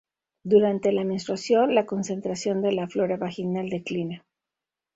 [0.43, 4.25] Durante la menstruación, la concentración de la flora vaginal declina.